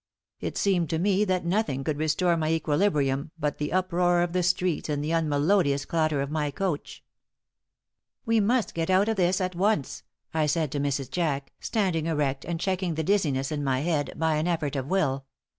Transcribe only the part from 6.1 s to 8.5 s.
of my coach. "We